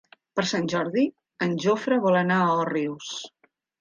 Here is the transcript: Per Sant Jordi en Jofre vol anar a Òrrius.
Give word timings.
Per 0.37 0.43
Sant 0.51 0.69
Jordi 0.73 1.03
en 1.47 1.53
Jofre 1.65 1.99
vol 2.07 2.19
anar 2.23 2.39
a 2.47 2.59
Òrrius. 2.65 3.13